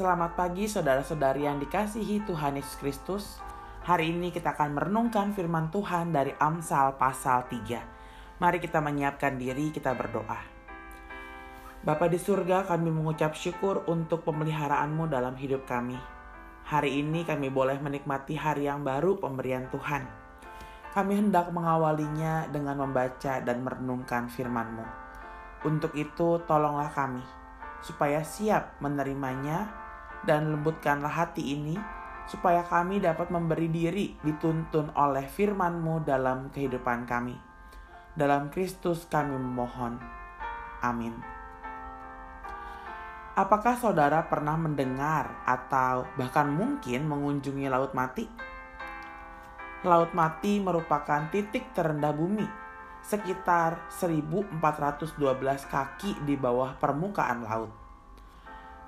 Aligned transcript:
Selamat 0.00 0.32
pagi 0.32 0.64
saudara-saudari 0.64 1.44
yang 1.44 1.60
dikasihi 1.60 2.24
Tuhan 2.24 2.56
Yesus 2.56 2.80
Kristus. 2.80 3.36
Hari 3.84 4.08
ini 4.08 4.32
kita 4.32 4.56
akan 4.56 4.72
merenungkan 4.72 5.36
firman 5.36 5.68
Tuhan 5.68 6.08
dari 6.08 6.32
Amsal 6.40 6.96
pasal 6.96 7.44
3. 7.52 8.40
Mari 8.40 8.64
kita 8.64 8.80
menyiapkan 8.80 9.36
diri, 9.36 9.68
kita 9.68 9.92
berdoa. 9.92 10.40
Bapa 11.84 12.08
di 12.08 12.16
surga, 12.16 12.64
kami 12.64 12.88
mengucap 12.88 13.36
syukur 13.36 13.84
untuk 13.92 14.24
pemeliharaanmu 14.24 15.04
dalam 15.04 15.36
hidup 15.36 15.68
kami. 15.68 16.00
Hari 16.64 16.96
ini 16.96 17.28
kami 17.28 17.52
boleh 17.52 17.76
menikmati 17.76 18.40
hari 18.40 18.72
yang 18.72 18.80
baru 18.80 19.20
pemberian 19.20 19.68
Tuhan. 19.68 20.08
Kami 20.96 21.12
hendak 21.12 21.52
mengawalinya 21.52 22.48
dengan 22.48 22.88
membaca 22.88 23.36
dan 23.44 23.60
merenungkan 23.60 24.32
firman-Mu. 24.32 24.86
Untuk 25.68 25.92
itu, 25.92 26.40
tolonglah 26.48 26.88
kami 26.88 27.20
supaya 27.80 28.20
siap 28.20 28.76
menerimanya 28.80 29.79
dan 30.24 30.52
lembutkanlah 30.52 31.10
hati 31.10 31.56
ini 31.56 31.76
supaya 32.30 32.62
kami 32.62 33.02
dapat 33.02 33.32
memberi 33.34 33.66
diri 33.66 34.14
dituntun 34.22 34.94
oleh 34.94 35.26
firman-Mu 35.26 36.06
dalam 36.06 36.52
kehidupan 36.54 37.08
kami. 37.08 37.34
Dalam 38.14 38.52
Kristus 38.54 39.06
kami 39.10 39.34
memohon. 39.34 39.98
Amin. 40.84 41.40
Apakah 43.34 43.78
saudara 43.78 44.26
pernah 44.28 44.54
mendengar 44.58 45.42
atau 45.48 46.04
bahkan 46.18 46.50
mungkin 46.50 47.08
mengunjungi 47.08 47.66
Laut 47.72 47.96
Mati? 47.96 48.28
Laut 49.80 50.12
Mati 50.12 50.60
merupakan 50.60 51.24
titik 51.32 51.72
terendah 51.72 52.12
bumi 52.12 52.44
sekitar 53.00 53.88
1412 53.88 55.16
kaki 55.72 56.20
di 56.28 56.36
bawah 56.36 56.76
permukaan 56.76 57.48
laut. 57.48 57.79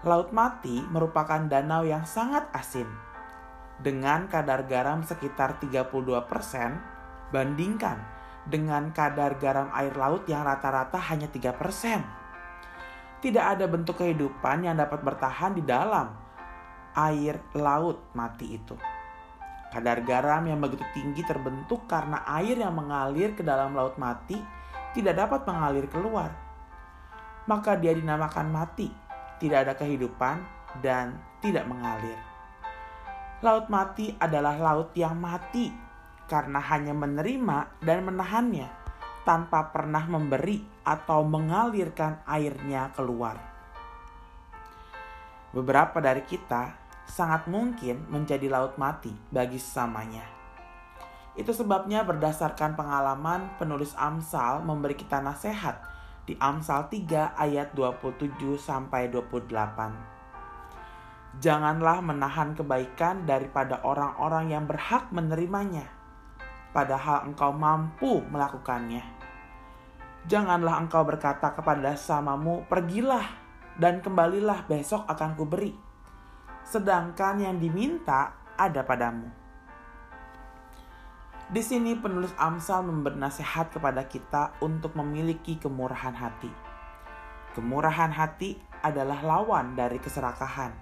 Laut 0.03 0.35
Mati 0.35 0.83
merupakan 0.91 1.47
danau 1.47 1.87
yang 1.87 2.03
sangat 2.03 2.51
asin. 2.51 2.91
Dengan 3.79 4.27
kadar 4.27 4.67
garam 4.67 5.07
sekitar 5.07 5.63
32%, 5.63 7.31
bandingkan 7.31 8.03
dengan 8.43 8.91
kadar 8.91 9.39
garam 9.39 9.71
air 9.71 9.95
laut 9.95 10.27
yang 10.27 10.43
rata-rata 10.43 10.99
hanya 11.07 11.31
3%. 11.31 11.55
Tidak 13.23 13.45
ada 13.47 13.71
bentuk 13.71 14.03
kehidupan 14.03 14.67
yang 14.67 14.75
dapat 14.75 15.07
bertahan 15.07 15.55
di 15.55 15.63
dalam 15.63 16.11
air 16.99 17.39
laut 17.55 18.03
mati 18.19 18.59
itu. 18.59 18.75
Kadar 19.71 20.03
garam 20.03 20.51
yang 20.51 20.59
begitu 20.59 20.83
tinggi 20.91 21.23
terbentuk 21.23 21.87
karena 21.87 22.27
air 22.43 22.59
yang 22.59 22.75
mengalir 22.75 23.39
ke 23.39 23.47
dalam 23.47 23.79
laut 23.79 23.95
mati 24.03 24.35
tidak 24.99 25.15
dapat 25.15 25.47
mengalir 25.47 25.87
keluar. 25.87 26.35
Maka 27.47 27.79
dia 27.79 27.95
dinamakan 27.95 28.51
mati, 28.51 28.91
tidak 29.43 29.67
ada 29.67 29.75
kehidupan 29.75 30.39
dan 30.79 31.19
tidak 31.43 31.67
mengalir. 31.67 32.15
Laut 33.43 33.67
mati 33.67 34.15
adalah 34.23 34.55
laut 34.55 34.95
yang 34.95 35.19
mati 35.19 35.75
karena 36.31 36.63
hanya 36.63 36.95
menerima 36.95 37.83
dan 37.83 38.07
menahannya 38.07 38.71
tanpa 39.27 39.75
pernah 39.75 40.07
memberi 40.07 40.63
atau 40.87 41.27
mengalirkan 41.27 42.23
airnya 42.23 42.95
keluar. 42.95 43.35
Beberapa 45.51 45.99
dari 45.99 46.23
kita 46.23 46.79
sangat 47.05 47.51
mungkin 47.51 48.07
menjadi 48.09 48.47
laut 48.47 48.79
mati 48.79 49.11
bagi 49.29 49.59
sesamanya. 49.59 50.25
Itu 51.35 51.51
sebabnya 51.51 52.07
berdasarkan 52.07 52.79
pengalaman 52.79 53.57
penulis 53.59 53.93
Amsal 53.99 54.63
memberi 54.63 54.95
kita 54.97 55.19
nasihat 55.19 55.81
di 56.29 56.37
Amsal 56.39 56.89
3 56.89 57.35
ayat 57.35 57.75
27 57.75 58.59
sampai 58.59 59.11
28. 59.11 61.41
Janganlah 61.41 62.05
menahan 62.05 62.53
kebaikan 62.53 63.25
daripada 63.25 63.81
orang-orang 63.83 64.53
yang 64.53 64.69
berhak 64.69 65.09
menerimanya, 65.11 65.89
padahal 66.77 67.27
engkau 67.27 67.51
mampu 67.51 68.21
melakukannya. 68.29 69.03
Janganlah 70.29 70.79
engkau 70.79 71.03
berkata 71.03 71.51
kepada 71.57 71.97
samamu, 71.99 72.63
"Pergilah 72.71 73.27
dan 73.81 74.05
kembalilah 74.05 74.69
besok 74.69 75.09
akan 75.09 75.35
kuberi." 75.35 75.75
sedangkan 76.63 77.43
yang 77.43 77.57
diminta 77.59 78.39
ada 78.55 78.87
padamu. 78.87 79.42
Di 81.53 81.61
sini 81.61 81.93
penulis 81.93 82.33
Amsal 82.41 82.81
memberi 82.81 83.21
nasihat 83.21 83.69
kepada 83.69 84.09
kita 84.09 84.57
untuk 84.65 84.97
memiliki 84.97 85.61
kemurahan 85.61 86.17
hati. 86.17 86.49
Kemurahan 87.53 88.09
hati 88.09 88.57
adalah 88.81 89.21
lawan 89.21 89.77
dari 89.77 90.01
keserakahan. 90.01 90.73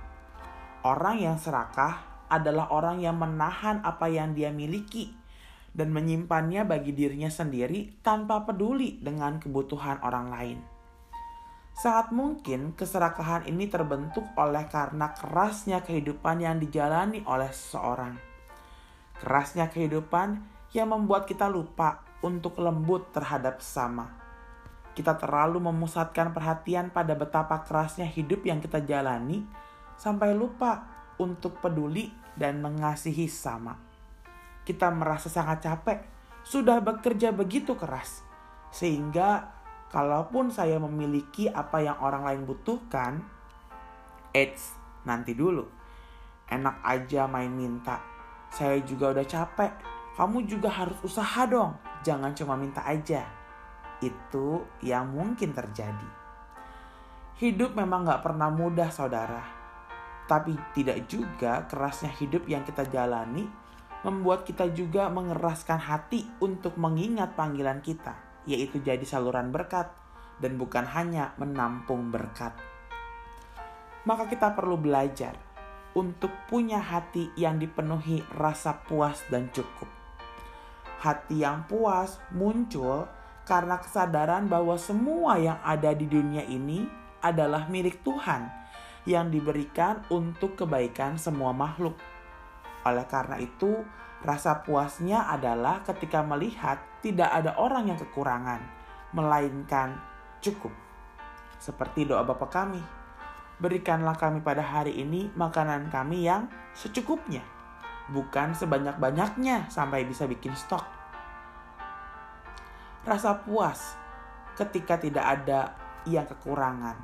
Orang 0.87 1.19
yang 1.19 1.43
serakah 1.43 2.23
adalah 2.31 2.71
orang 2.71 3.03
yang 3.03 3.19
menahan 3.19 3.83
apa 3.83 4.07
yang 4.15 4.31
dia 4.31 4.55
miliki 4.55 5.11
dan 5.75 5.91
menyimpannya 5.91 6.63
bagi 6.63 6.95
dirinya 6.95 7.35
sendiri 7.35 7.99
tanpa 8.07 8.47
peduli 8.47 9.03
dengan 9.03 9.43
kebutuhan 9.43 9.99
orang 10.07 10.31
lain. 10.31 10.59
Sangat 11.75 12.15
mungkin 12.15 12.79
keserakahan 12.79 13.43
ini 13.51 13.67
terbentuk 13.67 14.23
oleh 14.39 14.71
karena 14.71 15.11
kerasnya 15.19 15.83
kehidupan 15.83 16.47
yang 16.47 16.63
dijalani 16.63 17.27
oleh 17.27 17.51
seseorang. 17.51 18.15
Kerasnya 19.19 19.67
kehidupan 19.67 20.60
yang 20.71 20.95
membuat 20.95 21.27
kita 21.27 21.51
lupa 21.51 22.07
untuk 22.23 22.61
lembut 22.63 23.11
terhadap 23.11 23.59
sesama. 23.59 24.11
Kita 24.95 25.17
terlalu 25.17 25.63
memusatkan 25.63 26.35
perhatian 26.35 26.91
pada 26.91 27.15
betapa 27.15 27.63
kerasnya 27.65 28.07
hidup 28.07 28.45
yang 28.45 28.59
kita 28.59 28.83
jalani 28.83 29.47
sampai 29.97 30.35
lupa 30.35 30.87
untuk 31.21 31.59
peduli 31.61 32.11
dan 32.35 32.63
mengasihi 32.65 33.29
sama. 33.31 33.77
Kita 34.67 34.93
merasa 34.93 35.29
sangat 35.33 35.65
capek, 35.65 35.99
sudah 36.45 36.81
bekerja 36.81 37.33
begitu 37.33 37.77
keras, 37.77 38.25
sehingga 38.73 39.53
kalaupun 39.91 40.55
saya 40.55 40.79
memiliki 40.79 41.51
apa 41.51 41.83
yang 41.83 41.99
orang 42.01 42.23
lain 42.25 42.43
butuhkan, 42.47 43.21
eits, 44.33 44.77
nanti 45.05 45.35
dulu. 45.35 45.67
Enak 46.51 46.83
aja 46.83 47.31
main 47.31 47.51
minta. 47.51 48.03
Saya 48.51 48.83
juga 48.83 49.15
udah 49.15 49.27
capek. 49.27 49.73
Kamu 50.19 50.47
juga 50.47 50.71
harus 50.71 50.99
usaha 51.03 51.47
dong. 51.47 51.77
Jangan 52.07 52.35
cuma 52.35 52.55
minta 52.59 52.83
aja. 52.87 53.25
Itu 54.01 54.67
yang 54.83 55.13
mungkin 55.13 55.53
terjadi. 55.53 56.09
Hidup 57.41 57.73
memang 57.73 58.05
gak 58.05 58.25
pernah 58.25 58.53
mudah 58.53 58.93
saudara. 58.93 59.43
Tapi 60.29 60.55
tidak 60.77 61.09
juga 61.11 61.67
kerasnya 61.67 62.13
hidup 62.21 62.47
yang 62.47 62.63
kita 62.63 62.87
jalani 62.87 63.49
membuat 64.01 64.49
kita 64.49 64.73
juga 64.73 65.13
mengeraskan 65.13 65.77
hati 65.77 66.25
untuk 66.41 66.81
mengingat 66.81 67.37
panggilan 67.37 67.85
kita 67.85 68.31
yaitu 68.49 68.81
jadi 68.81 69.05
saluran 69.05 69.53
berkat 69.53 69.93
dan 70.41 70.57
bukan 70.57 70.89
hanya 70.89 71.37
menampung 71.37 72.09
berkat. 72.09 72.57
Maka 74.09 74.25
kita 74.33 74.57
perlu 74.57 74.81
belajar 74.81 75.37
untuk 75.93 76.33
punya 76.49 76.81
hati 76.81 77.29
yang 77.37 77.61
dipenuhi 77.61 78.25
rasa 78.33 78.81
puas 78.89 79.21
dan 79.29 79.53
cukup. 79.53 80.00
Hati 81.01 81.41
yang 81.41 81.65
puas 81.65 82.21
muncul 82.31 83.09
karena 83.49 83.81
kesadaran 83.81 84.47
bahwa 84.53 84.77
semua 84.77 85.41
yang 85.41 85.57
ada 85.65 85.97
di 85.97 86.05
dunia 86.05 86.45
ini 86.45 86.85
adalah 87.25 87.67
milik 87.73 88.05
Tuhan 88.05 88.53
yang 89.09 89.33
diberikan 89.33 90.05
untuk 90.13 90.61
kebaikan 90.61 91.17
semua 91.17 91.57
makhluk. 91.57 91.97
Oleh 92.85 93.09
karena 93.09 93.41
itu, 93.41 93.81
Rasa 94.21 94.61
puasnya 94.61 95.33
adalah 95.33 95.81
ketika 95.81 96.21
melihat 96.21 96.77
tidak 97.01 97.33
ada 97.33 97.57
orang 97.57 97.89
yang 97.89 97.97
kekurangan, 97.97 98.61
melainkan 99.17 99.97
cukup. 100.45 100.77
Seperti 101.57 102.05
doa 102.05 102.21
Bapa 102.21 102.53
kami, 102.53 102.85
berikanlah 103.57 104.13
kami 104.21 104.45
pada 104.45 104.61
hari 104.61 104.93
ini 105.01 105.33
makanan 105.33 105.89
kami 105.89 106.29
yang 106.29 106.53
secukupnya, 106.77 107.41
bukan 108.13 108.53
sebanyak-banyaknya 108.53 109.73
sampai 109.73 110.05
bisa 110.05 110.29
bikin 110.29 110.53
stok. 110.53 111.00
Rasa 113.07 113.41
puas 113.41 113.97
ketika 114.57 115.01
tidak 115.01 115.25
ada 115.25 115.73
yang 116.05 116.29
kekurangan, 116.29 116.97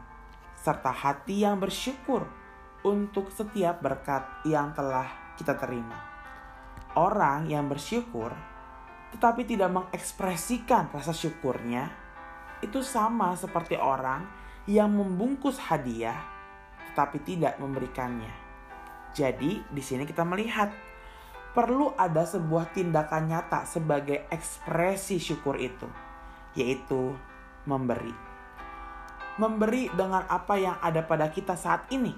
serta 0.56 0.92
hati 0.92 1.44
yang 1.44 1.56
bersyukur 1.56 2.24
untuk 2.84 3.32
setiap 3.32 3.80
berkat 3.80 4.24
yang 4.44 4.76
telah 4.76 5.08
kita 5.36 5.56
terima 5.56 6.16
orang 6.96 7.46
yang 7.46 7.68
bersyukur 7.68 8.32
tetapi 9.14 9.44
tidak 9.46 9.70
mengekspresikan 9.70 10.90
rasa 10.90 11.12
syukurnya 11.12 11.92
itu 12.64 12.80
sama 12.80 13.36
seperti 13.36 13.76
orang 13.76 14.24
yang 14.66 14.90
membungkus 14.90 15.60
hadiah 15.60 16.16
tetapi 16.90 17.20
tidak 17.22 17.60
memberikannya. 17.60 18.32
Jadi 19.12 19.60
di 19.68 19.82
sini 19.84 20.08
kita 20.08 20.24
melihat 20.24 20.72
perlu 21.56 21.96
ada 21.96 22.28
sebuah 22.28 22.76
tindakan 22.76 23.32
nyata 23.32 23.64
sebagai 23.64 24.28
ekspresi 24.28 25.16
syukur 25.16 25.56
itu, 25.56 25.88
yaitu 26.52 27.16
memberi. 27.64 28.12
Memberi 29.40 29.88
dengan 29.96 30.28
apa 30.28 30.60
yang 30.60 30.76
ada 30.84 31.00
pada 31.00 31.32
kita 31.32 31.56
saat 31.56 31.88
ini. 31.88 32.12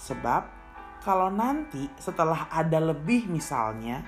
Sebab 0.00 0.42
kalau 1.04 1.28
nanti 1.28 1.92
setelah 2.00 2.48
ada 2.48 2.80
lebih 2.80 3.28
misalnya, 3.28 4.00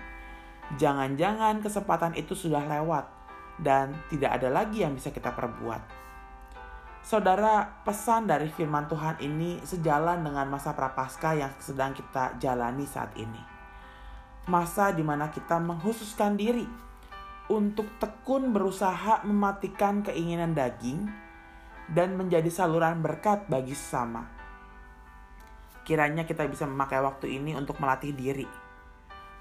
jangan-jangan 0.80 1.60
kesempatan 1.60 2.16
itu 2.16 2.32
sudah 2.32 2.64
lewat 2.64 3.12
dan 3.60 3.92
tidak 4.08 4.40
ada 4.40 4.48
lagi 4.48 4.80
yang 4.80 4.96
bisa 4.96 5.12
kita 5.12 5.36
perbuat. 5.36 6.00
Saudara, 7.04 7.80
pesan 7.84 8.28
dari 8.28 8.48
firman 8.48 8.88
Tuhan 8.88 9.20
ini 9.20 9.60
sejalan 9.64 10.24
dengan 10.24 10.48
masa 10.48 10.72
prapaskah 10.72 11.36
yang 11.36 11.52
sedang 11.60 11.92
kita 11.92 12.36
jalani 12.40 12.84
saat 12.88 13.12
ini. 13.16 13.59
Masa 14.50 14.90
di 14.90 15.06
mana 15.06 15.30
kita 15.30 15.62
menghususkan 15.62 16.34
diri 16.34 16.66
untuk 17.46 17.86
tekun 18.02 18.50
berusaha 18.50 19.22
mematikan 19.22 20.02
keinginan 20.02 20.58
daging 20.58 21.06
dan 21.86 22.18
menjadi 22.18 22.50
saluran 22.50 22.98
berkat 22.98 23.46
bagi 23.46 23.78
sesama. 23.78 24.26
Kiranya 25.86 26.26
kita 26.26 26.50
bisa 26.50 26.66
memakai 26.66 26.98
waktu 26.98 27.38
ini 27.38 27.54
untuk 27.54 27.78
melatih 27.78 28.10
diri, 28.10 28.50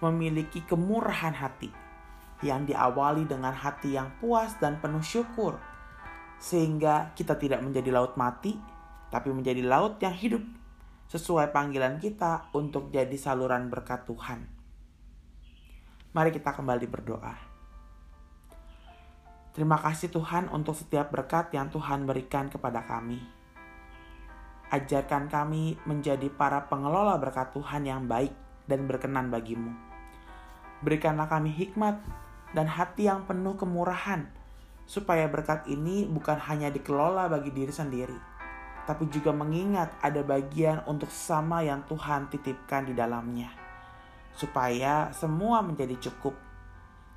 memiliki 0.06 0.62
kemurahan 0.62 1.34
hati 1.34 1.74
yang 2.46 2.70
diawali 2.70 3.26
dengan 3.26 3.58
hati 3.58 3.98
yang 3.98 4.14
puas 4.22 4.62
dan 4.62 4.78
penuh 4.78 5.02
syukur 5.02 5.58
sehingga 6.38 7.18
kita 7.18 7.34
tidak 7.34 7.66
menjadi 7.66 7.90
laut 7.92 8.14
mati, 8.14 8.62
tapi 9.10 9.34
menjadi 9.34 9.66
laut 9.66 9.98
yang 10.00 10.14
hidup 10.14 10.46
sesuai 11.10 11.50
panggilan 11.50 11.98
kita 11.98 12.54
untuk 12.54 12.94
jadi 12.94 13.18
saluran 13.18 13.74
berkat 13.74 14.06
Tuhan. 14.06 14.59
Mari 16.10 16.34
kita 16.34 16.58
kembali 16.58 16.90
berdoa. 16.90 17.38
Terima 19.54 19.78
kasih 19.78 20.10
Tuhan 20.10 20.50
untuk 20.50 20.74
setiap 20.74 21.14
berkat 21.14 21.54
yang 21.54 21.70
Tuhan 21.70 22.10
berikan 22.10 22.50
kepada 22.50 22.82
kami. 22.82 23.22
Ajarkan 24.74 25.30
kami 25.30 25.78
menjadi 25.86 26.26
para 26.34 26.66
pengelola 26.66 27.14
berkat 27.22 27.54
Tuhan 27.54 27.86
yang 27.86 28.10
baik 28.10 28.34
dan 28.66 28.90
berkenan 28.90 29.30
bagimu. 29.30 29.70
Berikanlah 30.82 31.30
kami 31.30 31.54
hikmat 31.54 32.02
dan 32.58 32.66
hati 32.66 33.06
yang 33.06 33.30
penuh 33.30 33.54
kemurahan 33.54 34.26
supaya 34.90 35.30
berkat 35.30 35.70
ini 35.70 36.10
bukan 36.10 36.42
hanya 36.42 36.74
dikelola 36.74 37.30
bagi 37.30 37.54
diri 37.54 37.70
sendiri, 37.70 38.18
tapi 38.90 39.06
juga 39.14 39.30
mengingat 39.30 39.94
ada 40.02 40.26
bagian 40.26 40.82
untuk 40.90 41.14
sama 41.14 41.62
yang 41.62 41.86
Tuhan 41.86 42.34
titipkan 42.34 42.90
di 42.90 42.98
dalamnya, 42.98 43.54
supaya 44.40 45.12
semua 45.12 45.60
menjadi 45.60 46.00
cukup 46.00 46.32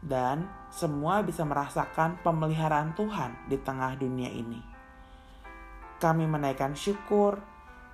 dan 0.03 0.51
semua 0.75 1.23
bisa 1.23 1.47
merasakan 1.47 2.19
pemeliharaan 2.27 2.91
Tuhan 2.99 3.47
di 3.47 3.55
tengah 3.63 3.95
dunia 3.95 4.27
ini. 4.27 4.59
Kami 6.03 6.27
menaikkan 6.27 6.75
syukur 6.75 7.39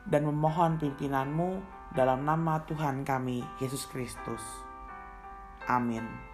dan 0.09 0.25
memohon 0.25 0.81
pimpinanmu 0.81 1.61
dalam 1.93 2.25
nama 2.25 2.65
Tuhan 2.65 3.05
kami, 3.05 3.45
Yesus 3.61 3.85
Kristus. 3.85 4.41
Amin. 5.69 6.28